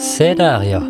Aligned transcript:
Se 0.00 0.34
der, 0.34 0.62
ja. 0.62 0.80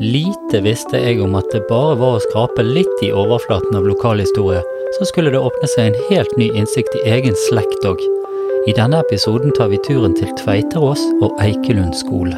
Lite 0.00 0.60
visste 0.60 0.98
jeg 1.00 1.22
om 1.24 1.32
at 1.38 1.46
det 1.54 1.62
bare 1.70 1.94
var 1.96 2.18
å 2.18 2.20
skrape 2.20 2.60
litt 2.66 3.00
i 3.00 3.08
overflaten 3.16 3.78
av 3.78 3.86
lokalhistorie, 3.88 4.60
så 4.98 5.06
skulle 5.08 5.32
det 5.32 5.40
åpne 5.40 5.68
seg 5.72 5.88
en 5.88 6.02
helt 6.10 6.34
ny 6.36 6.50
innsikt 6.52 6.98
i 6.98 7.06
egen 7.14 7.36
slekt 7.46 7.86
òg. 7.88 8.02
I 8.68 8.74
denne 8.76 9.00
episoden 9.00 9.54
tar 9.56 9.70
vi 9.72 9.78
turen 9.86 10.12
til 10.18 10.34
Tveiterås 10.36 11.00
og 11.24 11.40
Eikelund 11.40 11.96
skole. 11.96 12.36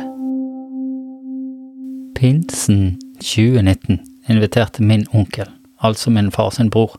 Pinsen 2.14 3.00
2019 3.18 3.98
inviterte 4.30 4.86
min 4.86 5.02
onkel, 5.10 5.48
altså 5.82 6.12
min 6.14 6.30
far 6.30 6.52
sin 6.54 6.70
bror, 6.70 6.94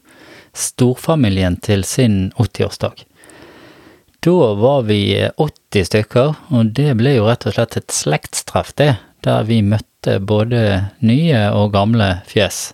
storfamilien 0.52 1.56
til 1.64 1.86
sin 1.88 2.34
80-årsdag. 2.36 3.06
Da 4.28 4.52
var 4.60 4.84
vi 4.92 5.00
80 5.40 5.88
stykker, 5.88 6.36
og 6.52 6.76
det 6.76 6.98
ble 7.00 7.16
jo 7.16 7.30
rett 7.30 7.48
og 7.48 7.56
slett 7.56 7.80
et 7.80 7.96
slektstreff, 7.96 8.76
det, 8.76 8.98
der 9.26 9.46
vi 9.48 9.62
møtte 9.62 10.20
både 10.20 10.92
nye 11.00 11.48
og 11.54 11.74
gamle 11.76 12.14
fjes. 12.30 12.72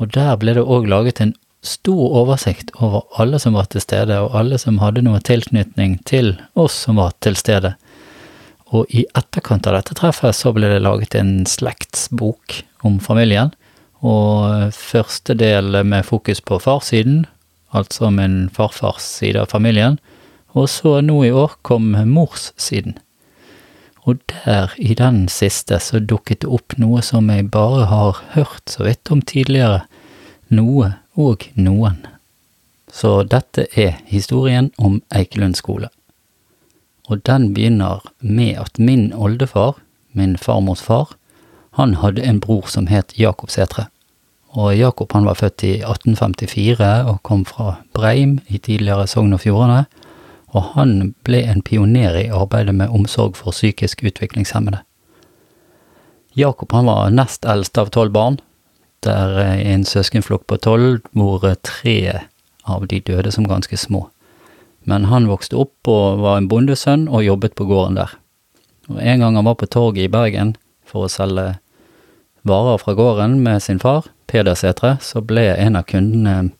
Og 0.00 0.12
der 0.14 0.36
ble 0.40 0.56
det 0.56 0.64
òg 0.64 0.88
laget 0.90 1.20
en 1.20 1.34
stor 1.64 2.16
oversikt 2.20 2.72
over 2.82 3.04
alle 3.20 3.38
som 3.40 3.56
var 3.56 3.68
til 3.72 3.82
stede, 3.84 4.18
og 4.20 4.34
alle 4.36 4.58
som 4.60 4.80
hadde 4.82 5.04
noe 5.04 5.20
tilknytning 5.24 5.98
til 6.08 6.34
oss 6.58 6.76
som 6.86 7.00
var 7.00 7.14
til 7.24 7.36
stede. 7.40 7.74
Og 8.74 8.90
i 8.90 9.04
etterkant 9.16 9.66
av 9.68 9.78
dette 9.78 9.96
treffet 9.96 10.36
så 10.36 10.52
ble 10.54 10.70
det 10.72 10.82
laget 10.84 11.14
en 11.18 11.44
slektsbok 11.48 12.60
om 12.84 12.98
familien, 13.00 13.54
og 14.04 14.74
første 14.76 15.36
del 15.40 15.78
med 15.86 16.04
fokus 16.04 16.42
på 16.44 16.58
farssiden, 16.60 17.24
altså 17.72 18.10
min 18.12 18.50
farfars 18.52 19.06
side 19.20 19.40
av 19.40 19.52
familien, 19.54 19.96
og 20.54 20.68
så 20.70 21.00
nå 21.02 21.22
i 21.24 21.32
år 21.34 21.56
kom 21.66 21.94
morssiden. 22.10 22.98
Og 24.04 24.20
der, 24.28 24.74
i 24.76 24.94
den 24.94 25.28
siste, 25.32 25.78
så 25.80 25.98
dukket 25.98 26.42
det 26.44 26.50
opp 26.52 26.76
noe 26.76 27.00
som 27.02 27.30
jeg 27.32 27.48
bare 27.50 27.86
har 27.88 28.20
hørt 28.34 28.68
så 28.68 28.84
vidt 28.84 29.10
om 29.10 29.22
tidligere. 29.24 29.86
Noe 30.52 30.92
og 31.16 31.46
noen. 31.56 32.02
Så 32.92 33.22
dette 33.24 33.66
er 33.80 33.96
historien 34.06 34.70
om 34.78 35.00
Eikelund 35.08 35.56
skole. 35.56 35.88
Og 37.08 37.24
den 37.26 37.52
begynner 37.56 38.04
med 38.20 38.60
at 38.60 38.78
min 38.78 39.12
oldefar, 39.12 39.80
min 40.12 40.36
farmors 40.36 40.84
far, 40.84 41.16
han 41.74 41.96
hadde 41.98 42.22
en 42.22 42.38
bror 42.40 42.68
som 42.70 42.86
het 42.86 43.16
Jakob 43.18 43.50
Setre. 43.50 43.88
Og 44.54 44.76
Jakob 44.78 45.12
han 45.12 45.26
var 45.26 45.40
født 45.40 45.64
i 45.66 45.72
1854 45.80 46.92
og 47.10 47.22
kom 47.26 47.42
fra 47.48 47.80
Breim 47.96 48.38
i 48.46 48.60
tidligere 48.62 49.08
Sogn 49.10 49.34
og 49.34 49.42
Fjordane 49.42 49.86
og 50.54 50.74
han 50.76 51.14
ble 51.26 51.42
en 51.50 51.62
pioner 51.66 52.16
i 52.20 52.30
arbeidet 52.30 52.74
med 52.78 52.92
omsorg 52.94 53.36
for 53.36 53.54
psykisk 53.54 54.04
utviklingshemmede. 54.06 54.80
Jakob 56.34 56.72
han 56.74 56.86
var 56.86 57.10
nest 57.14 57.46
eldst 57.46 57.78
av 57.78 57.90
tolv 57.94 58.14
barn, 58.14 58.38
der 59.04 59.36
en 59.54 59.84
søskenflokk 59.86 60.46
på 60.50 60.58
tolv, 60.62 61.02
hvor 61.12 61.44
tre 61.62 62.24
av 62.64 62.86
de 62.88 63.00
døde 63.00 63.32
som 63.34 63.46
ganske 63.48 63.76
små. 63.76 64.06
Men 64.84 65.08
han 65.10 65.28
vokste 65.28 65.58
opp 65.58 65.88
og 65.90 66.22
var 66.22 66.38
en 66.38 66.48
bondesønn 66.48 67.06
og 67.08 67.24
jobbet 67.24 67.54
på 67.58 67.66
gården 67.68 67.98
der. 68.00 68.16
Og 68.88 69.00
En 69.00 69.20
gang 69.20 69.36
han 69.36 69.44
var 69.44 69.54
på 69.54 69.66
torget 69.66 70.04
i 70.04 70.12
Bergen 70.12 70.56
for 70.84 71.06
å 71.06 71.12
selge 71.12 71.58
varer 72.44 72.78
fra 72.78 72.94
gården 72.94 73.40
med 73.42 73.62
sin 73.62 73.78
far, 73.78 74.04
Peder 74.26 74.54
Sætre, 74.54 74.98
så 75.00 75.22
ble 75.24 75.54
en 75.54 75.76
av 75.76 75.86
kundene, 75.88 76.52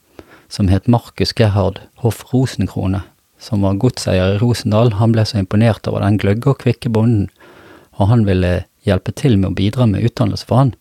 som 0.48 0.68
het 0.68 0.88
Markus 0.88 1.34
Gerhard 1.34 1.80
Hoff 2.04 2.24
Rosenkrone, 2.32 3.02
som 3.44 3.60
var 3.62 3.74
godseier 3.74 4.34
i 4.34 4.38
Rosendal, 4.40 4.94
han 4.96 5.12
ble 5.12 5.24
så 5.28 5.42
imponert 5.42 5.84
over 5.90 6.00
den 6.04 6.16
gløgge 6.20 6.54
og 6.54 6.62
kvikke 6.62 6.92
bonden, 6.92 7.28
og 8.00 8.08
han 8.08 8.24
ville 8.24 8.64
hjelpe 8.88 9.12
til 9.12 9.36
med 9.36 9.50
å 9.50 9.58
bidra 9.58 9.86
med 9.90 10.06
utdannelse 10.08 10.48
for 10.48 10.62
han. 10.62 10.72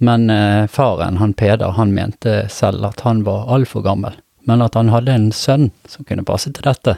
Men 0.00 0.30
eh, 0.32 0.64
faren, 0.72 1.18
han 1.20 1.34
Peder, 1.36 1.76
han 1.76 1.92
mente 1.92 2.46
selv 2.48 2.86
at 2.88 3.04
han 3.04 3.20
var 3.26 3.50
altfor 3.52 3.84
gammel, 3.84 4.16
men 4.48 4.64
at 4.64 4.78
han 4.78 4.88
hadde 4.88 5.12
en 5.12 5.28
sønn 5.36 5.68
som 5.84 6.06
kunne 6.08 6.24
passe 6.24 6.48
til 6.48 6.64
dette, 6.64 6.96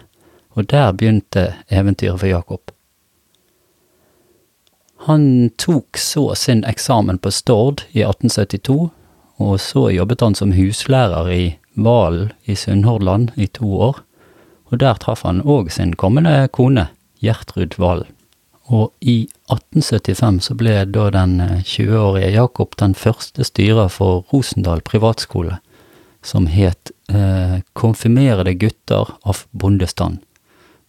og 0.55 0.71
der 0.71 0.95
begynte 0.95 1.49
eventyret 1.67 2.23
for 2.23 2.31
Jakob. 2.31 2.71
Han 5.09 5.51
tok 5.59 5.99
så 5.99 6.29
sin 6.39 6.63
eksamen 6.69 7.19
på 7.19 7.33
Stord 7.35 7.83
i 7.91 8.05
1872, 8.07 8.93
og 9.43 9.59
så 9.59 9.89
jobbet 9.91 10.23
han 10.23 10.39
som 10.39 10.55
huslærer 10.55 11.35
i 11.35 11.43
Valen 11.75 12.31
i 12.47 12.55
Sunnhordland 12.55 13.33
i 13.35 13.49
to 13.51 13.67
år 13.91 14.05
og 14.73 14.81
der 14.81 14.97
traff 14.99 15.27
han 15.29 15.43
òg 15.45 15.71
sin 15.71 15.93
kommende 16.01 16.49
kone, 16.49 16.89
Gjertrud 17.23 17.77
Valen. 17.79 18.09
Og 18.73 18.89
i 19.01 19.27
1875 19.53 20.47
så 20.47 20.55
ble 20.57 20.79
da 20.89 21.09
den 21.13 21.37
20-årige 21.43 22.31
eh, 22.31 22.35
Jakob 22.39 22.77
den 22.81 22.95
første 22.97 23.45
styrer 23.45 23.91
for 23.93 24.23
Rosendal 24.33 24.81
privatskole, 24.87 25.59
som 26.25 26.47
het 26.49 26.95
eh, 27.13 27.61
Konfirmerede 27.77 28.55
gutter 28.57 29.13
av 29.29 29.45
bondestand. 29.51 30.23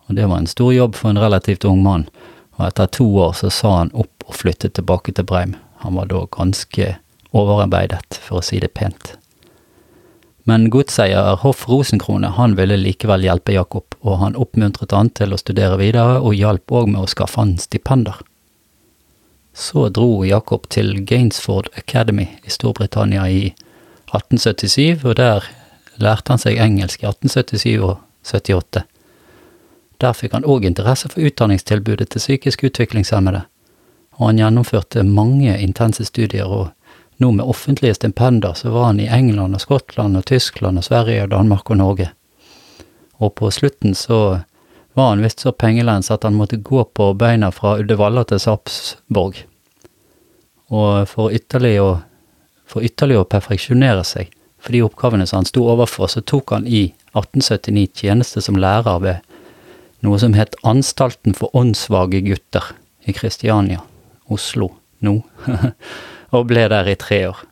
Og 0.07 0.15
det 0.15 0.29
var 0.29 0.43
en 0.43 0.47
stor 0.47 0.71
jobb 0.73 0.95
for 0.95 1.11
en 1.11 1.19
relativt 1.19 1.65
ung 1.67 1.83
mann, 1.83 2.07
og 2.55 2.69
etter 2.69 2.87
to 2.87 3.07
år 3.19 3.35
så 3.41 3.51
sa 3.51 3.77
han 3.81 3.91
opp 3.97 4.23
og 4.29 4.37
flyttet 4.37 4.77
tilbake 4.77 5.11
til 5.17 5.27
Breim. 5.27 5.57
Han 5.83 5.97
var 5.99 6.07
da 6.07 6.23
ganske 6.31 6.93
overarbeidet, 7.33 8.21
for 8.21 8.39
å 8.39 8.45
si 8.45 8.61
det 8.63 8.71
pent. 8.77 9.17
Men 10.43 10.69
godseier 10.69 11.37
Hoff 11.39 11.69
Rosenkrone 11.69 12.27
han 12.35 12.55
ville 12.55 12.75
likevel 12.77 13.23
hjelpe 13.23 13.55
Jakob, 13.55 13.95
og 14.01 14.19
han 14.19 14.35
oppmuntret 14.35 14.91
han 14.91 15.09
til 15.15 15.31
å 15.31 15.39
studere 15.39 15.79
videre, 15.79 16.19
og 16.19 16.35
hjalp 16.35 16.71
òg 16.71 16.89
med 16.91 17.05
å 17.05 17.11
skaffe 17.11 17.39
han 17.39 17.55
stipender. 17.61 18.19
Så 19.53 19.87
dro 19.93 20.25
Jakob 20.25 20.67
til 20.73 20.97
Gainsford 21.07 21.69
Academy 21.77 22.27
i 22.43 22.51
Storbritannia 22.51 23.27
i 23.29 23.43
1877, 24.11 25.05
og 25.05 25.15
der 25.21 25.47
lærte 26.01 26.33
han 26.33 26.41
seg 26.41 26.59
engelsk 26.59 27.03
i 27.03 27.07
1877 27.07 27.77
og 27.79 28.01
78. 28.27 28.83
Der 30.03 30.15
fikk 30.17 30.35
han 30.35 30.47
òg 30.49 30.65
interesse 30.67 31.07
for 31.07 31.23
utdanningstilbudet 31.23 32.09
til 32.11 32.23
psykisk 32.23 32.65
utviklingshemmede, 32.67 33.45
og 34.19 34.27
han 34.27 34.41
gjennomførte 34.41 35.05
mange 35.07 35.55
intense 35.61 36.03
studier 36.09 36.49
og 36.49 36.73
nå 37.23 37.31
med 37.31 37.47
offentlige 37.47 37.95
stipender 37.95 38.53
så 38.59 38.73
var 38.73 38.89
han 38.91 38.99
i 38.99 39.07
England 39.07 39.55
og 39.55 39.63
Skottland 39.63 40.19
og 40.19 40.25
Tyskland 40.27 40.81
og 40.81 40.83
Sverige 40.83 41.23
og 41.23 41.31
Danmark 41.31 41.69
og 41.71 41.79
Norge. 41.79 42.09
Og 43.23 43.31
på 43.39 43.51
slutten 43.51 43.95
så 43.95 44.43
var 44.93 45.09
han 45.09 45.23
visst 45.23 45.43
så 45.45 45.53
pengelens 45.55 46.11
at 46.11 46.27
han 46.27 46.35
måtte 46.35 46.59
gå 46.59 46.83
på 46.83 47.13
beina 47.17 47.49
fra 47.55 47.77
Uddevalla 47.79 48.25
til 48.27 48.41
Sarpsborg. 48.43 49.39
Og 50.73 51.07
for 51.09 51.33
ytterligere 51.33 51.85
å, 51.85 51.95
for 52.67 52.83
ytterligere 52.85 53.23
å 53.23 53.29
perfeksjonere 53.29 54.03
seg 54.07 54.33
for 54.63 54.75
de 54.75 54.83
oppgavene 54.83 55.27
som 55.27 55.41
han 55.41 55.49
sto 55.49 55.65
overfor, 55.67 56.09
så 56.11 56.21
tok 56.21 56.55
han 56.55 56.67
i 56.67 56.85
1879 57.13 58.03
tjeneste 58.03 58.43
som 58.43 58.59
lærer 58.59 58.99
ved 59.03 59.33
noe 60.03 60.19
som 60.19 60.35
het 60.35 60.55
Anstalten 60.67 61.35
for 61.37 61.55
åndssvake 61.55 62.23
gutter 62.27 62.73
i 63.07 63.15
Kristiania, 63.15 63.83
Oslo, 64.31 64.73
nå. 65.03 65.21
og 66.33 66.49
ble 66.49 66.65
der 66.71 66.89
i 66.89 66.97
tre 66.99 67.23
år. 67.29 67.43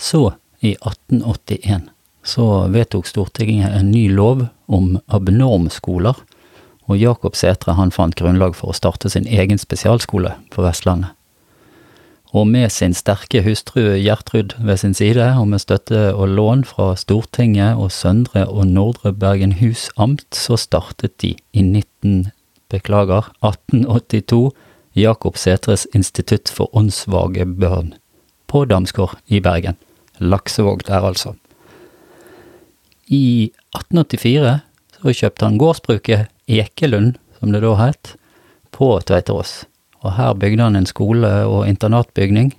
Så, 0.00 0.32
i 0.64 0.74
1881, 0.80 1.90
så 2.24 2.46
vedtok 2.72 3.08
Stortinget 3.08 3.76
en 3.76 3.92
ny 3.92 4.06
lov 4.12 4.46
om 4.68 4.96
abnormskoler, 5.08 6.16
og 6.88 6.98
Jakob 6.98 7.36
Sætre 7.38 7.76
han 7.78 7.92
fant 7.94 8.16
grunnlag 8.18 8.56
for 8.58 8.72
å 8.72 8.76
starte 8.76 9.12
sin 9.12 9.28
egen 9.28 9.60
spesialskole 9.60 10.34
på 10.50 10.64
Vestlandet. 10.64 11.12
Og 12.30 12.46
med 12.46 12.70
sin 12.70 12.92
sterke 12.94 13.42
hustru 13.42 13.80
Gjertrud 13.98 14.54
ved 14.62 14.78
sin 14.78 14.94
side, 14.94 15.32
og 15.34 15.48
med 15.50 15.62
støtte 15.64 16.12
og 16.14 16.30
lån 16.30 16.62
fra 16.68 16.92
Stortinget 16.98 17.78
og 17.78 17.90
Søndre 17.90 18.44
og 18.46 18.68
Nordre 18.70 19.12
Bergenhus 19.12 19.88
amt, 19.98 20.28
så 20.34 20.58
startet 20.58 21.16
de 21.22 21.34
i 21.34 21.62
19, 21.62 22.30
beklager, 22.70 23.32
1882 23.42 24.52
Jakob 25.00 25.38
Setres 25.38 25.86
Institutt 25.96 26.50
for 26.52 26.68
åndssvake 26.76 27.46
børn 27.46 27.94
på 28.50 28.64
Damsgård 28.64 29.16
i 29.26 29.40
Bergen. 29.40 29.76
Laksevåg 30.18 30.84
der, 30.86 31.00
altså. 31.00 31.34
I 33.06 33.50
1884 33.74 34.58
så 35.00 35.14
kjøpte 35.16 35.46
han 35.46 35.58
gårdsbruket 35.58 36.28
Ekelund, 36.50 37.16
som 37.38 37.54
det 37.54 37.62
da 37.64 37.72
het, 37.80 38.14
på 38.76 38.92
Tveiterås. 39.06 39.64
Og 40.04 40.14
her 40.18 40.34
bygde 40.34 40.62
han 40.62 40.76
en 40.76 40.86
skole- 40.86 41.46
og 41.46 41.68
internatbygning 41.68 42.52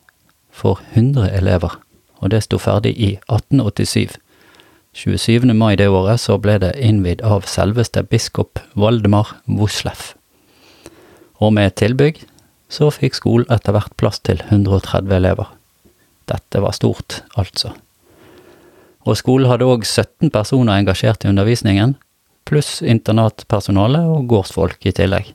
for 0.51 0.81
100 0.95 1.29
elever, 1.37 1.77
og 2.17 2.33
det 2.33 2.43
sto 2.47 2.57
ferdig 2.57 2.95
i 2.97 3.11
1887. 3.29 4.17
27. 4.93 5.53
mai 5.53 5.75
det 5.75 5.87
året 5.87 6.19
så 6.19 6.35
ble 6.41 6.57
det 6.59 6.73
innvidd 6.75 7.21
av 7.23 7.45
selveste 7.47 8.03
biskop 8.03 8.59
Valdemar 8.75 9.37
Vosleff. 9.47 10.15
Og 11.39 11.53
med 11.53 11.75
tilbygg 11.79 12.19
så 12.71 12.87
fikk 12.93 13.17
skolen 13.19 13.49
etter 13.51 13.75
hvert 13.75 13.95
plass 13.99 14.21
til 14.23 14.39
130 14.47 15.11
elever. 15.17 15.49
Dette 16.31 16.61
var 16.63 16.75
stort, 16.77 17.21
altså. 17.35 17.73
Og 19.03 19.17
skolen 19.17 19.49
hadde 19.49 19.67
òg 19.67 19.83
17 19.83 20.31
personer 20.31 20.77
engasjert 20.77 21.25
i 21.25 21.31
undervisningen, 21.31 21.95
pluss 22.47 22.81
internatpersonale 22.81 24.03
og 24.07 24.27
gårdsfolk 24.31 24.85
i 24.87 24.93
tillegg. 24.95 25.31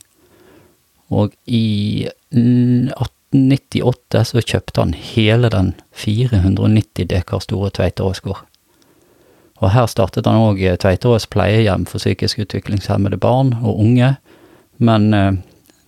Og 1.13 1.33
i 1.45 2.07
1898 2.31 4.23
så 4.31 4.43
kjøpte 4.43 4.81
han 4.83 4.93
hele 4.97 5.51
den 5.53 5.73
490 5.95 7.07
dekar 7.11 7.43
store 7.43 7.69
Tveiterås 7.75 8.23
gård. 8.25 8.43
Og 9.57 9.71
her 9.73 9.87
startet 9.89 10.27
han 10.29 10.41
òg 10.41 10.59
Tveiterås 10.81 11.25
pleiehjem 11.33 11.85
for 11.89 12.01
psykisk 12.01 12.39
utviklingshemmede 12.43 13.17
barn 13.21 13.55
og 13.63 13.79
unge, 13.83 14.15
men 14.77 15.13
eh, 15.13 15.33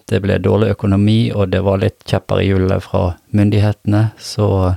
det 0.10 0.22
ble 0.24 0.40
dårlig 0.42 0.74
økonomi, 0.74 1.32
og 1.36 1.52
det 1.54 1.62
var 1.66 1.82
litt 1.84 2.04
kjepper 2.10 2.42
i 2.42 2.50
hjulet 2.50 2.84
fra 2.84 3.14
myndighetene, 3.36 4.10
så 4.18 4.76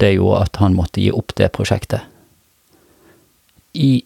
det 0.00 0.16
gjorde 0.16 0.42
at 0.46 0.60
han 0.62 0.76
måtte 0.76 1.00
gi 1.00 1.10
opp 1.12 1.34
det 1.36 1.50
prosjektet. 1.56 2.04
I 3.76 4.02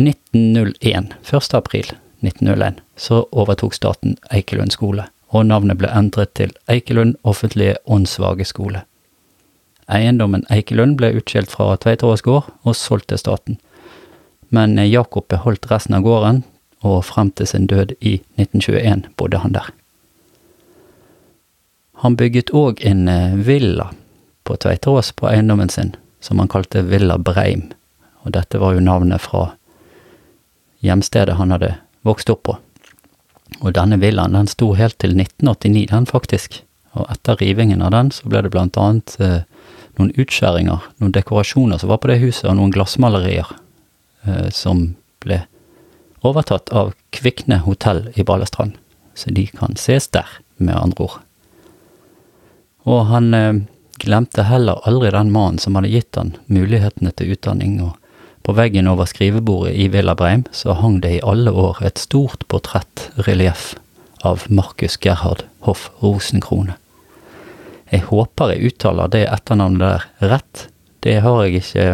1901, 0.00 1.12
1. 1.28 1.54
april 1.54 1.92
1901, 2.24 2.80
så 2.96 3.24
overtok 3.32 3.74
staten 3.76 4.16
Eikelund 4.32 4.72
skole, 4.76 5.06
og 5.30 5.48
navnet 5.48 5.80
ble 5.80 5.90
endret 5.92 6.32
til 6.36 6.52
Eikelund 6.68 7.16
offentlige 7.22 7.76
åndssvake 7.84 8.46
skole. 8.48 8.84
Eiendommen 9.90 10.46
Eikelund 10.52 10.96
ble 11.00 11.12
utskilt 11.18 11.50
fra 11.50 11.74
Tveiterås 11.80 12.22
gård 12.22 12.48
og 12.62 12.76
solgt 12.78 13.10
til 13.10 13.20
staten, 13.20 13.58
men 14.50 14.78
Jakob 14.88 15.28
beholdt 15.28 15.68
resten 15.70 15.96
av 15.98 16.06
gården, 16.06 16.42
og 16.80 17.04
frem 17.04 17.30
til 17.36 17.46
sin 17.46 17.68
død 17.68 17.92
i 18.00 18.16
1921 18.40 19.10
bodde 19.20 19.42
han 19.42 19.54
der. 19.56 19.68
Han 22.00 22.16
bygget 22.16 22.54
òg 22.56 22.80
en 22.86 23.08
eh, 23.08 23.34
villa 23.36 23.90
på 24.48 24.56
Tveiterås 24.56 25.12
på 25.12 25.28
eiendommen 25.28 25.68
sin, 25.68 25.92
som 26.20 26.40
han 26.40 26.48
kalte 26.48 26.82
Villa 26.88 27.18
Breim, 27.18 27.66
og 28.24 28.32
dette 28.32 28.60
var 28.60 28.72
jo 28.72 28.84
navnet 28.84 29.20
fra 29.20 29.50
hjemstedet 30.80 31.36
han 31.36 31.52
hadde 31.52 31.74
vokst 32.08 32.32
opp 32.32 32.42
på. 32.48 32.56
Og 33.60 33.74
denne 33.76 34.00
villaen 34.00 34.36
den 34.36 34.48
sto 34.48 34.72
helt 34.78 34.96
til 35.02 35.12
1989, 35.12 35.86
den 35.92 36.08
faktisk, 36.08 36.62
og 36.96 37.06
etter 37.12 37.36
rivingen 37.42 37.84
av 37.84 37.92
den 37.94 38.10
så 38.14 38.32
ble 38.32 38.46
det 38.46 38.54
blant 38.54 38.80
annet 38.80 39.16
eh, 39.20 39.40
noen 40.00 40.14
utskjæringer, 40.16 40.90
noen 41.02 41.14
dekorasjoner 41.14 41.80
som 41.80 41.92
var 41.92 42.00
på 42.00 42.10
det 42.10 42.20
huset, 42.24 42.48
og 42.48 42.56
noen 42.56 42.72
glassmalerier 42.74 43.48
eh, 44.24 44.48
som 44.48 44.94
ble 45.20 45.42
overtatt 46.24 46.72
av 46.72 46.94
Kvikne 47.12 47.60
hotell 47.66 48.06
i 48.16 48.24
Balestrand, 48.24 48.78
så 49.12 49.32
de 49.36 49.50
kan 49.52 49.76
ses 49.76 50.08
der, 50.08 50.38
med 50.60 50.76
andre 50.76 51.06
ord. 51.06 51.20
Og 52.88 53.06
han 53.10 53.34
eh, 53.34 53.62
glemte 54.00 54.46
heller 54.48 54.80
aldri 54.88 55.12
den 55.12 55.32
mannen 55.34 55.60
som 55.60 55.76
hadde 55.76 55.92
gitt 55.92 56.16
han 56.16 56.34
mulighetene 56.46 57.12
til 57.16 57.34
utdanning, 57.34 57.80
og 57.84 57.96
på 58.46 58.54
veggen 58.56 58.88
over 58.88 59.08
skrivebordet 59.08 59.74
i 59.76 59.88
Villa 59.92 60.14
Breim 60.16 60.46
så 60.56 60.74
hang 60.78 61.00
det 61.04 61.18
i 61.18 61.24
alle 61.26 61.52
år 61.52 61.82
et 61.84 62.00
stort 62.00 62.46
portrettrelieff 62.48 63.74
av 64.24 64.46
Markus 64.48 64.96
Gerhard 65.00 65.44
Hoff 65.66 65.90
Rosenkrone. 66.00 66.76
Jeg 67.90 68.06
håper 68.08 68.54
jeg 68.54 68.70
uttaler 68.70 69.10
det 69.12 69.26
etternavnet 69.28 69.82
der 69.82 70.32
rett. 70.32 70.66
Det 71.04 71.18
har 71.24 71.44
jeg 71.44 71.60
ikke 71.60 71.86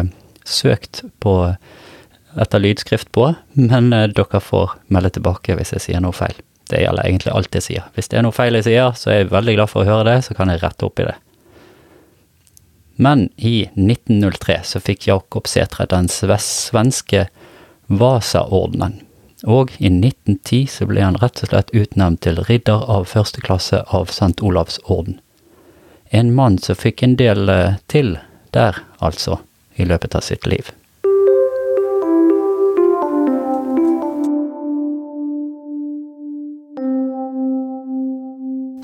søkt 0.47 1.03
på 1.23 1.33
etter 2.37 2.61
lydskrift 2.61 3.09
på, 3.11 3.31
men 3.57 3.91
eh, 3.93 4.09
dere 4.13 4.41
får 4.43 4.77
melde 4.93 5.15
tilbake 5.17 5.57
hvis 5.57 5.73
jeg 5.75 5.85
sier 5.87 6.03
noe 6.03 6.15
feil. 6.15 6.37
Det 6.67 6.81
gjelder 6.81 7.07
egentlig 7.07 7.33
alt 7.33 7.55
jeg 7.55 7.65
sier. 7.65 7.87
Hvis 7.95 8.11
det 8.11 8.19
er 8.19 8.25
noe 8.27 8.35
feil 8.35 8.57
jeg 8.59 8.67
sier, 8.67 8.91
så 8.97 9.11
er 9.11 9.21
jeg 9.21 9.31
veldig 9.31 9.57
glad 9.57 9.71
for 9.71 9.83
å 9.83 9.89
høre 9.89 10.07
det, 10.09 10.19
så 10.27 10.35
kan 10.37 10.51
jeg 10.51 10.61
rette 10.63 10.87
opp 10.87 10.99
i 11.01 11.07
det. 11.07 11.15
Men 12.97 13.27
i 13.37 13.69
1903 13.75 14.61
så 14.65 14.81
fikk 14.81 15.07
Jakob 15.07 15.47
Sætre 15.47 15.85
den 15.91 16.09
svenske 16.09 17.27
Vasaordenen, 17.87 18.97
og 19.45 19.75
i 19.77 19.91
1910 19.91 20.63
så 20.73 20.87
ble 20.89 21.03
han 21.05 21.19
rett 21.21 21.43
og 21.45 21.51
slett 21.51 21.69
utnevnt 21.77 22.23
til 22.25 22.41
ridder 22.49 22.81
av 22.89 23.05
første 23.11 23.43
klasse 23.45 23.83
av 23.93 24.09
St. 24.09 24.33
Olavs 24.41 24.79
orden. 24.83 25.19
En 26.09 26.33
mann 26.33 26.57
som 26.57 26.79
fikk 26.79 27.03
en 27.05 27.15
del 27.19 27.49
eh, 27.53 27.77
til 27.91 28.15
der, 28.55 28.81
altså, 28.97 29.37
i 29.77 29.85
løpet 29.85 30.17
av 30.17 30.25
sitt 30.25 30.47
liv. 30.49 30.71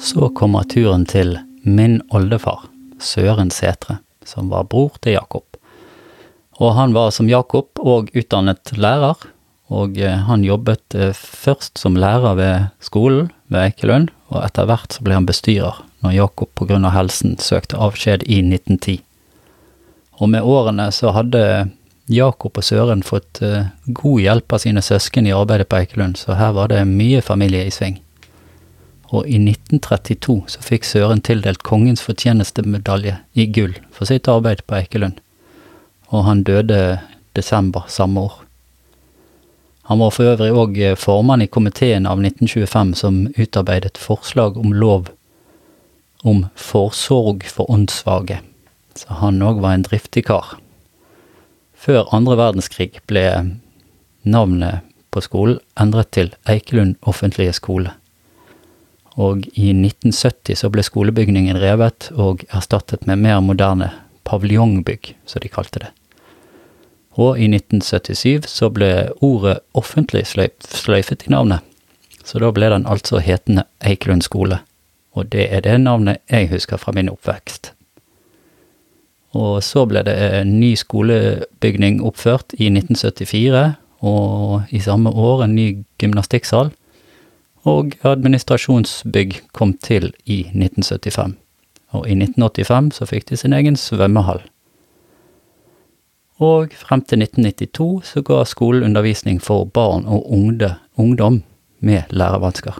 Så 0.03 0.27
kommer 0.35 0.63
turen 0.67 1.05
til 1.07 1.37
min 1.63 2.01
oldefar. 2.11 2.65
Søren 2.99 3.47
Setre, 3.55 4.01
som 4.27 4.49
var 4.51 4.65
bror 4.67 4.97
til 4.99 5.15
Jakob. 5.15 5.45
Og 6.59 6.73
han 6.75 6.91
var 6.91 7.13
som 7.15 7.29
Jakob 7.31 7.79
og 7.79 8.11
utdannet 8.11 8.73
lærer, 8.75 9.15
og 9.71 9.95
eh, 9.95 10.19
han 10.27 10.43
jobbet 10.43 10.97
eh, 10.99 11.15
først 11.15 11.79
som 11.79 11.95
lærer 11.95 12.35
ved 12.35 12.67
skolen 12.83 13.31
ved 13.47 13.61
Eikelund, 13.61 14.11
og 14.27 14.43
etter 14.43 14.67
hvert 14.67 14.91
så 14.91 15.07
ble 15.07 15.15
han 15.15 15.29
bestyrer 15.29 15.79
når 16.03 16.17
Jakob 16.17 16.65
av 16.67 16.91
helsen 16.97 17.39
søkte 17.39 17.79
avskjed 17.79 18.27
i 18.27 18.43
1910. 18.43 18.99
Og 20.19 20.35
med 20.35 20.43
årene 20.43 20.91
så 20.91 21.15
hadde 21.15 21.69
Jakob 22.11 22.59
og 22.59 22.67
Søren 22.67 23.07
fått 23.07 23.39
eh, 23.39 23.71
god 23.87 24.19
hjelp 24.19 24.51
av 24.51 24.67
sine 24.67 24.83
søsken 24.83 25.31
i 25.31 25.33
arbeidet 25.33 25.71
på 25.71 25.79
Eikelund, 25.79 26.19
så 26.19 26.35
her 26.35 26.51
var 26.59 26.75
det 26.75 26.83
mye 26.91 27.23
familie 27.23 27.63
i 27.63 27.71
sving 27.71 28.03
og 29.13 29.27
i 29.29 29.37
1932 29.37 30.39
så 30.49 30.63
fikk 30.65 30.87
Søren 30.89 31.21
tildelt 31.21 31.61
Kongens 31.65 32.01
fortjenestemedalje 32.01 33.19
i 33.37 33.45
gull 33.53 33.75
for 33.93 34.09
sitt 34.09 34.29
arbeid 34.31 34.63
på 34.65 34.79
Eikelund, 34.79 35.19
og 36.09 36.25
han 36.25 36.41
døde 36.47 36.79
desember 37.37 37.85
samme 37.87 38.25
år. 38.25 38.39
Han 39.91 39.99
var 39.99 40.13
for 40.15 40.31
øvrig 40.31 40.49
òg 40.55 40.79
formann 40.97 41.43
i 41.43 41.51
komiteen 41.51 42.07
av 42.09 42.21
1925 42.23 42.93
som 42.97 43.19
utarbeidet 43.37 43.99
forslag 44.01 44.57
om 44.57 44.73
lov 44.73 45.11
om 46.23 46.45
forsorg 46.55 47.43
for 47.51 47.69
åndssvake, 47.69 48.39
så 48.95 49.19
han 49.21 49.41
òg 49.43 49.59
var 49.61 49.75
en 49.77 49.85
driftig 49.85 50.25
kar. 50.29 50.55
Før 51.75 52.07
andre 52.15 52.39
verdenskrig 52.39 53.03
ble 53.11 53.27
navnet 54.23 54.87
på 55.11 55.21
skolen 55.21 55.59
endret 55.77 56.15
til 56.15 56.31
Eikelund 56.49 56.95
offentlige 57.05 57.53
skole 57.59 57.91
og 59.19 59.45
i 59.53 59.69
1970 59.75 60.57
så 60.63 60.69
ble 60.73 60.83
skolebygningen 60.85 61.59
revet 61.61 62.09
og 62.17 62.45
erstattet 62.49 63.05
med 63.09 63.21
mer 63.21 63.41
moderne 63.45 63.91
paviljongbygg, 64.25 65.13
som 65.25 65.43
de 65.43 65.51
kalte 65.51 65.83
det. 65.83 65.91
Og 67.13 67.37
i 67.37 67.45
1977 67.45 68.49
så 68.49 68.71
ble 68.73 68.89
ordet 69.21 69.59
offentlig 69.77 70.25
sløyfet 70.25 71.27
i 71.27 71.33
navnet, 71.33 71.61
så 72.25 72.41
da 72.41 72.49
ble 72.55 72.71
den 72.71 72.87
altså 72.89 73.21
hetende 73.21 73.67
Eikelund 73.85 74.25
skole, 74.25 74.63
og 75.13 75.29
det 75.29 75.49
er 75.53 75.61
det 75.61 75.77
navnet 75.83 76.23
jeg 76.31 76.49
husker 76.49 76.81
fra 76.81 76.95
min 76.95 77.11
oppvekst. 77.11 77.73
Og 79.37 79.61
så 79.65 79.85
ble 79.89 80.01
det 80.05 80.13
en 80.13 80.59
ny 80.59 80.73
skolebygning 80.77 82.01
oppført 82.05 82.53
i 82.57 82.69
1974, 82.69 83.75
og 84.03 84.73
i 84.73 84.81
samme 84.83 85.09
år 85.09 85.45
en 85.45 85.55
ny 85.55 85.67
gymnastikksal 86.01 86.73
og 87.63 87.95
administrasjonsbygg 88.03 89.39
kom 89.55 89.73
til 89.79 90.11
i 90.25 90.43
1975. 90.51 91.37
Og 91.93 92.07
i 92.09 92.15
1985 92.17 92.97
så 92.97 93.07
fikk 93.07 93.29
de 93.29 93.39
sin 93.39 93.53
egen 93.55 93.77
svømmehall. 93.79 94.41
Og 96.43 96.73
frem 96.75 97.03
til 97.05 97.21
1992 97.23 98.15
så 98.15 98.23
ga 98.25 98.41
skolen 98.49 98.87
undervisning 98.89 99.39
for 99.41 99.65
barn 99.65 100.03
og 100.05 100.25
ungde, 100.33 100.73
ungdom 100.97 101.43
med 101.79 102.09
lærevansker. 102.09 102.79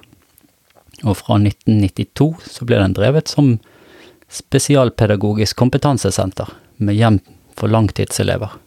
Og 1.04 1.18
fra 1.20 1.38
1992 1.40 2.50
så 2.50 2.66
ble 2.66 2.82
den 2.82 2.96
drevet 2.98 3.30
som 3.32 3.56
spesialpedagogisk 4.34 5.56
kompetansesenter 5.56 6.50
med 6.78 6.98
hjem 6.98 7.20
for 7.56 7.70
langtidselever. 7.70 8.58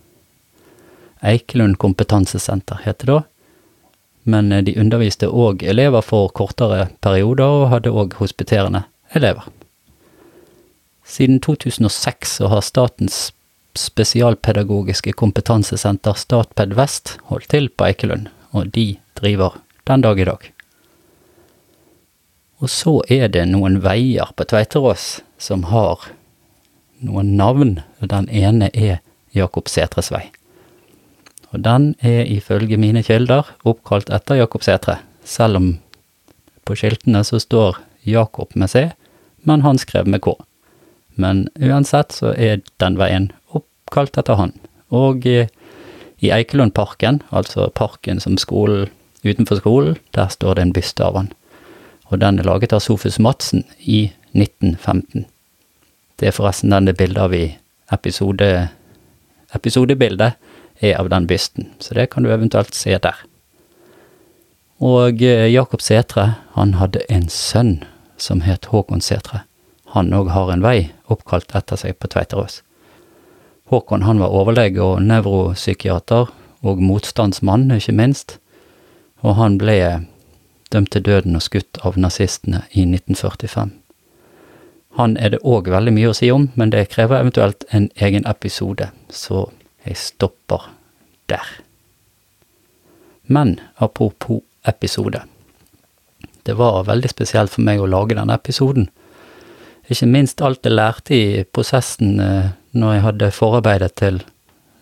Eikelund 1.26 1.76
kompetansesenter 1.82 2.84
heter 2.84 3.06
det 3.06 3.16
da, 3.16 3.22
men 4.26 4.52
eh, 4.52 4.62
de 4.66 4.74
underviste 4.80 5.28
òg 5.30 5.62
elever 5.62 6.02
for 6.02 6.32
kortere 6.34 6.88
perioder, 7.04 7.46
og 7.46 7.70
hadde 7.70 7.94
òg 7.94 8.18
hospiterende 8.20 8.82
elever. 9.14 9.46
Siden 11.06 11.38
2006 11.40 12.36
så 12.40 12.50
har 12.50 12.64
Statens 12.66 13.30
spesialpedagogiske 13.76 15.12
kompetansesenter 15.12 16.16
Statped 16.18 16.74
Vest 16.74 17.16
holdt 17.30 17.50
til 17.52 17.68
på 17.70 17.86
Eikelund, 17.86 18.30
og 18.50 18.72
de 18.74 18.96
driver 19.20 19.60
den 19.86 20.02
dag 20.02 20.18
i 20.18 20.26
dag. 20.26 20.50
Og 22.58 22.72
så 22.72 22.98
er 23.12 23.28
det 23.28 23.44
noen 23.52 23.82
veier 23.84 24.32
på 24.34 24.46
Tveiterås 24.48 25.20
som 25.38 25.68
har 25.70 26.08
noen 27.04 27.36
navn, 27.36 27.76
og 28.00 28.10
den 28.10 28.26
ene 28.32 28.72
er 28.72 28.98
Jakob 29.36 29.68
Sætres 29.68 30.10
vei 30.10 30.24
og 31.54 31.62
den 31.64 31.94
er 32.00 32.26
ifølge 32.26 32.78
mine 32.80 33.02
kilder 33.06 33.52
oppkalt 33.64 34.10
etter 34.12 34.40
Jakob 34.40 34.64
Sætre, 34.66 34.98
selv 35.24 35.60
om 35.60 35.68
på 36.66 36.74
skiltene 36.74 37.22
så 37.24 37.38
står 37.38 37.78
Jakob 38.06 38.56
med 38.56 38.70
C, 38.70 38.88
men 39.46 39.62
han 39.62 39.78
skrev 39.78 40.08
med 40.08 40.22
K. 40.24 40.34
Men 41.14 41.46
uansett 41.62 42.12
så 42.12 42.34
er 42.34 42.62
den 42.82 42.98
veien 42.98 43.30
oppkalt 43.54 44.18
etter 44.18 44.38
han. 44.38 44.52
Og 44.90 45.26
i, 45.26 45.46
i 46.18 46.32
Eikelundparken, 46.34 47.22
altså 47.30 47.70
parken 47.74 48.20
som 48.20 48.38
skolen 48.38 48.90
utenfor 49.26 49.58
skolen, 49.62 49.96
der 50.14 50.28
står 50.28 50.54
det 50.54 50.62
en 50.62 50.72
byste 50.72 51.04
av 51.04 51.16
han. 51.16 51.32
og 52.06 52.20
den 52.20 52.38
er 52.38 52.46
laget 52.46 52.72
av 52.72 52.80
Sofus 52.80 53.18
Madsen 53.18 53.64
i 53.82 54.12
1915. 54.30 55.24
Det 56.20 56.28
er 56.28 56.34
forresten 56.36 56.70
denne 56.70 56.94
bildet 56.94 57.18
av 57.18 57.34
i 57.34 57.56
episode, 57.92 58.68
episodebildet 59.54 60.36
er 60.80 60.98
av 61.00 61.08
den 61.12 61.26
bysten, 61.26 61.70
så 61.78 61.94
det 61.94 62.10
kan 62.12 62.24
du 62.24 62.32
eventuelt 62.32 62.74
se 62.74 62.98
der. 62.98 63.16
Og 64.82 65.22
eh, 65.22 65.48
Jakob 65.48 65.80
Setre, 65.80 66.36
han 66.52 66.76
hadde 66.76 67.04
en 67.08 67.28
sønn 67.32 67.78
som 68.20 68.42
het 68.44 68.68
Håkon 68.72 69.00
Setre. 69.00 69.44
Han 69.96 70.12
òg 70.12 70.28
har 70.34 70.52
en 70.52 70.64
vei 70.64 70.90
oppkalt 71.08 71.54
etter 71.56 71.80
seg 71.80 71.96
på 72.00 72.10
Tveiterås. 72.12 72.60
Håkon 73.72 74.04
han 74.06 74.20
var 74.20 74.34
overlege 74.34 74.82
og 74.84 75.00
nevropsykiater, 75.02 76.28
og 76.66 76.82
motstandsmann, 76.82 77.70
ikke 77.70 77.94
minst, 77.94 78.38
og 79.22 79.36
han 79.38 79.58
ble 79.60 80.06
dømt 80.72 80.90
til 80.92 81.04
døden 81.06 81.36
og 81.38 81.44
skutt 81.44 81.78
av 81.86 81.98
nazistene 82.00 82.64
i 82.72 82.84
1945. 82.86 83.70
Han 84.96 85.16
er 85.20 85.34
det 85.34 85.42
òg 85.44 85.68
veldig 85.70 85.92
mye 85.92 86.10
å 86.10 86.16
si 86.16 86.30
om, 86.32 86.48
men 86.56 86.72
det 86.72 86.88
krever 86.94 87.20
eventuelt 87.20 87.66
en 87.70 87.90
egen 88.00 88.26
episode, 88.26 88.88
så 89.10 89.46
jeg 89.86 89.96
stopper 90.00 90.68
der. 91.30 91.46
Men 93.26 93.56
apropos 93.76 94.42
episode. 94.66 95.22
Det 96.42 96.54
var 96.54 96.84
veldig 96.86 97.10
spesielt 97.10 97.50
for 97.50 97.66
meg 97.66 97.80
å 97.82 97.88
lage 97.90 98.14
denne 98.14 98.36
episoden. 98.38 98.88
Ikke 99.90 100.06
minst 100.10 100.42
alt 100.42 100.66
jeg 100.66 100.74
lærte 100.74 101.14
i 101.14 101.44
prosessen 101.44 102.20
eh, 102.22 102.52
når 102.74 102.92
jeg 102.94 103.04
hadde 103.06 103.34
forarbeidet 103.34 103.94
til 103.98 104.20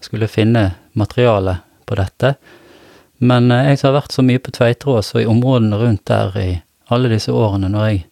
skulle 0.05 0.29
finne 0.29 0.71
materiale 0.93 1.59
på 1.89 1.97
dette. 2.01 2.35
Men 3.25 3.51
eh, 3.53 3.71
jeg 3.71 3.81
som 3.81 3.91
har 3.91 4.01
vært 4.01 4.17
så 4.17 4.25
mye 4.27 4.43
på 4.43 4.53
Tveiterås 4.57 5.15
og 5.15 5.23
i 5.23 5.29
områdene 5.31 5.81
rundt 5.81 6.05
der 6.11 6.37
i 6.41 6.51
alle 6.93 7.13
disse 7.13 7.33
årene 7.33 7.71
når 7.73 7.89
jeg 7.89 8.03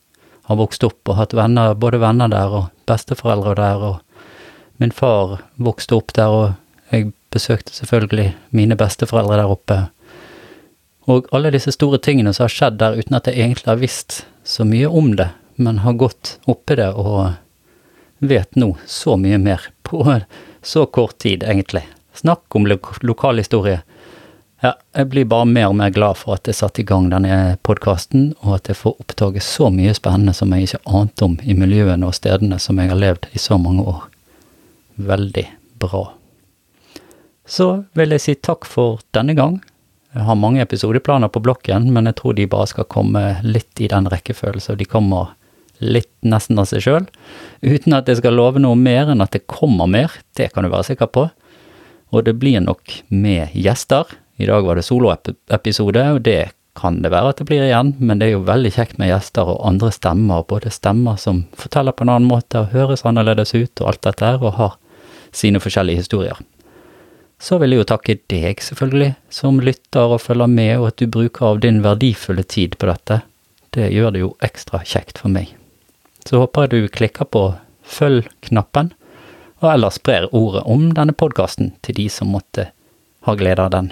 har 0.49 0.59
vokst 0.59 0.85
opp 0.85 1.13
og 1.13 1.19
hatt 1.19 1.37
venner, 1.37 1.77
både 1.79 2.01
venner 2.03 2.33
der 2.33 2.57
og 2.57 2.71
besteforeldre 2.89 3.55
der, 3.59 3.85
og 3.85 4.81
min 4.83 4.93
far 4.93 5.39
vokste 5.61 5.97
opp 5.97 6.13
der, 6.17 6.33
og 6.33 6.62
jeg 6.93 7.13
besøkte 7.33 7.75
selvfølgelig 7.75 8.33
mine 8.53 8.77
besteforeldre 8.79 9.41
der 9.41 9.53
oppe. 9.53 9.79
Og 11.11 11.27
alle 11.35 11.51
disse 11.55 11.73
store 11.75 11.99
tingene 11.99 12.35
som 12.35 12.47
har 12.47 12.55
skjedd 12.55 12.79
der 12.83 12.99
uten 12.99 13.17
at 13.19 13.31
jeg 13.31 13.41
egentlig 13.41 13.71
har 13.71 13.81
visst 13.81 14.23
så 14.45 14.67
mye 14.69 14.91
om 14.91 15.15
det, 15.19 15.31
men 15.57 15.83
har 15.87 15.99
gått 15.99 16.37
oppi 16.51 16.77
det 16.79 16.93
og 16.93 17.33
vet 18.23 18.55
nå 18.57 18.75
så 18.87 19.17
mye 19.19 19.39
mer 19.43 19.67
på 19.83 20.05
så 20.63 20.87
kort 20.87 21.19
tid, 21.19 21.43
egentlig. 21.43 21.83
Snakk 22.15 22.55
om 22.55 22.69
lo 22.71 22.79
lokalhistorie. 23.01 23.81
Ja, 24.63 24.77
jeg 24.95 25.09
blir 25.11 25.27
bare 25.27 25.49
mer 25.51 25.73
og 25.73 25.77
mer 25.81 25.91
glad 25.91 26.21
for 26.21 26.37
at 26.37 26.47
jeg 26.47 26.55
satte 26.55 26.85
i 26.85 26.87
gang 26.87 27.09
denne 27.11 27.57
podkasten, 27.67 28.31
og 28.45 28.61
at 28.61 28.71
jeg 28.71 28.79
får 28.79 29.01
oppdage 29.03 29.43
så 29.43 29.73
mye 29.75 29.95
spennende 29.99 30.37
som 30.39 30.55
jeg 30.55 30.69
ikke 30.69 30.85
ante 31.01 31.27
om 31.27 31.35
i 31.43 31.57
miljøene 31.59 32.07
og 32.07 32.15
stedene 32.15 32.61
som 32.63 32.79
jeg 32.79 32.93
har 32.93 33.03
levd 33.03 33.27
i 33.35 33.43
så 33.43 33.59
mange 33.59 33.83
år. 33.91 34.05
Veldig 35.03 35.49
bra. 35.83 36.05
Så 37.52 37.85
vil 37.99 38.14
jeg 38.14 38.25
si 38.25 38.35
takk 38.40 38.64
for 38.68 39.02
denne 39.12 39.35
gang. 39.37 39.59
Jeg 40.12 40.25
har 40.25 40.38
mange 40.40 40.62
episodeplaner 40.64 41.28
på 41.32 41.42
blokken, 41.44 41.90
men 41.92 42.09
jeg 42.09 42.16
tror 42.21 42.37
de 42.37 42.49
bare 42.49 42.68
skal 42.71 42.88
komme 42.88 43.23
litt 43.44 43.80
i 43.80 43.90
den 43.92 44.09
rekkefølgen, 44.12 44.78
de 44.78 44.88
kommer 44.88 45.35
litt 45.82 46.12
nesten 46.25 46.61
av 46.61 46.68
seg 46.71 46.85
sjøl. 46.85 47.06
Uten 47.64 47.97
at 47.97 48.09
jeg 48.09 48.21
skal 48.21 48.37
love 48.38 48.61
noe 48.62 48.78
mer 48.78 49.11
enn 49.12 49.25
at 49.25 49.35
det 49.35 49.49
kommer 49.50 49.90
mer, 49.90 50.14
det 50.38 50.52
kan 50.54 50.64
du 50.64 50.71
være 50.73 50.92
sikker 50.92 51.11
på. 51.12 51.26
Og 52.12 52.25
det 52.25 52.37
blir 52.40 52.61
nok 52.64 53.00
med 53.09 53.56
gjester. 53.56 54.09
I 54.40 54.49
dag 54.49 54.64
var 54.64 54.78
det 54.78 54.87
soloepisode, 54.87 56.04
og 56.14 56.23
det 56.28 56.52
kan 56.78 57.02
det 57.04 57.12
være 57.12 57.32
at 57.32 57.40
det 57.40 57.49
blir 57.50 57.66
igjen, 57.66 57.94
men 58.00 58.21
det 58.21 58.30
er 58.30 58.37
jo 58.37 58.47
veldig 58.49 58.73
kjekt 58.73 59.00
med 59.00 59.11
gjester 59.11 59.49
og 59.49 59.61
andre 59.68 59.90
stemmer, 59.92 60.47
både 60.49 60.73
stemmer 60.73 61.18
som 61.21 61.44
forteller 61.59 61.92
på 61.97 62.06
en 62.06 62.14
annen 62.14 62.30
måte 62.30 62.62
og 62.62 62.73
høres 62.73 63.04
annerledes 63.09 63.52
ut 63.52 63.82
og 63.82 63.92
alt 63.92 64.06
dette 64.09 64.28
her, 64.28 64.40
og 64.40 64.56
har 64.61 64.78
sine 65.37 65.61
forskjellige 65.61 66.04
historier. 66.04 66.40
Så 67.43 67.59
vil 67.59 67.75
jeg 67.75 67.83
jo 67.83 67.89
takke 67.91 68.15
deg, 68.31 68.61
selvfølgelig, 68.63 69.17
som 69.35 69.59
lytter 69.59 70.15
og 70.15 70.21
følger 70.23 70.51
med, 70.51 70.77
og 70.79 70.93
at 70.93 71.01
du 71.03 71.09
bruker 71.11 71.49
av 71.49 71.63
din 71.65 71.81
verdifulle 71.83 72.45
tid 72.47 72.77
på 72.79 72.87
dette. 72.87 73.19
Det 73.75 73.89
gjør 73.91 74.15
det 74.15 74.23
jo 74.23 74.29
ekstra 74.47 74.85
kjekt 74.87 75.19
for 75.19 75.33
meg. 75.35 75.51
Så 76.23 76.39
håper 76.39 76.69
jeg 76.69 76.71
du 76.71 76.93
klikker 76.95 77.27
på 77.27 77.49
følg-knappen, 77.83 78.93
og 79.63 79.69
ellers 79.73 79.99
sprer 79.99 80.29
ordet 80.31 80.63
om 80.71 80.93
denne 80.95 81.15
podkasten 81.19 81.73
til 81.83 81.99
de 81.99 82.07
som 82.15 82.31
måtte 82.31 82.69
ha 83.27 83.35
glede 83.39 83.67
av 83.67 83.75
den. 83.75 83.91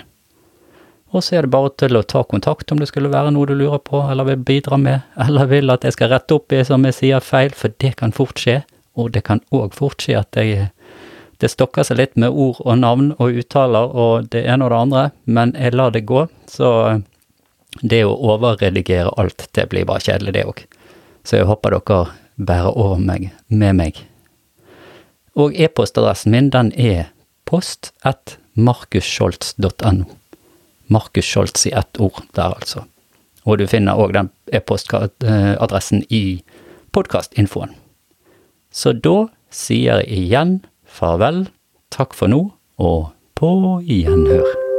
Og 1.11 1.25
så 1.27 1.41
er 1.41 1.47
det 1.47 1.51
bare 1.51 1.73
til 1.75 1.99
å 1.99 2.07
ta 2.07 2.23
kontakt 2.23 2.71
om 2.71 2.79
det 2.79 2.87
skulle 2.87 3.11
være 3.11 3.33
noe 3.35 3.51
du 3.51 3.57
lurer 3.59 3.83
på, 3.83 3.99
eller 4.13 4.29
vil 4.31 4.45
bidra 4.47 4.79
med, 4.79 5.03
eller 5.19 5.51
vil 5.51 5.75
at 5.75 5.83
jeg 5.87 5.99
skal 5.99 6.13
rette 6.15 6.39
opp 6.39 6.55
i 6.55 6.63
som 6.67 6.87
jeg 6.87 7.01
sier 7.01 7.25
feil, 7.25 7.51
for 7.51 7.75
det 7.83 7.97
kan 7.99 8.15
fort 8.15 8.39
skje, 8.39 8.61
og 8.95 9.11
det 9.17 9.25
kan 9.27 9.43
òg 9.51 9.75
fort 9.75 10.07
skje 10.07 10.21
at 10.23 10.39
jeg 10.39 10.71
det 11.41 11.51
stokker 11.53 11.87
seg 11.87 11.99
litt 12.01 12.19
med 12.21 12.31
ord 12.31 12.61
og 12.65 12.79
navn 12.81 13.13
og 13.19 13.39
uttaler 13.41 13.95
og 13.97 14.29
det 14.33 14.45
ene 14.45 14.67
og 14.67 14.73
det 14.73 14.81
andre, 14.81 15.05
men 15.25 15.55
jeg 15.57 15.77
lar 15.77 15.95
det 15.95 16.05
gå, 16.09 16.27
så 16.51 17.01
det 17.81 18.03
å 18.05 18.17
overredigere 18.35 19.15
alt, 19.21 19.49
det 19.57 19.69
blir 19.73 19.89
bare 19.89 20.05
kjedelig, 20.05 20.37
det 20.37 20.47
òg. 20.51 20.63
Så 21.25 21.41
jeg 21.41 21.49
håper 21.49 21.77
dere 21.77 22.01
bærer 22.37 22.77
over 22.77 23.01
meg 23.01 23.31
med 23.49 23.77
meg. 23.79 24.05
Og 25.39 25.55
e-postadressen 25.55 26.35
min, 26.35 26.51
den 26.53 26.73
er 26.77 27.13
post 27.49 27.93
at 28.05 28.37
markusscholtz.no. 28.59 30.09
Markus 30.91 31.25
Scholz 31.25 31.67
i 31.67 31.71
ett 31.71 32.01
ord 32.01 32.23
der, 32.35 32.51
altså. 32.51 32.83
Og 33.47 33.61
du 33.61 33.67
finner 33.71 33.99
òg 33.99 34.11
den 34.17 34.31
e-postadressen 34.53 36.03
i 36.11 36.43
podkastinfoen. 36.91 37.77
Så 38.75 38.93
da 38.99 39.29
sier 39.55 40.03
jeg 40.03 40.19
igjen 40.19 40.57
farvel, 40.91 41.47
takk 41.95 42.17
for 42.19 42.31
nå, 42.33 42.43
og 42.83 43.13
på 43.39 43.55
gjenhør. 43.87 44.70